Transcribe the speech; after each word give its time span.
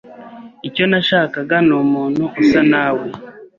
Icyo 0.67 0.83
nashakaga 0.91 1.55
ni 1.65 1.73
umuntu 1.83 2.23
usa 2.41 2.61
nawe. 2.71 3.07